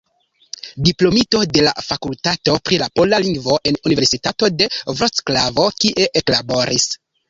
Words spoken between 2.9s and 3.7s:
pola lingvo